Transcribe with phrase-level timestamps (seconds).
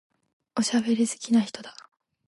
[0.57, 1.75] おしゃべり好きな人だ。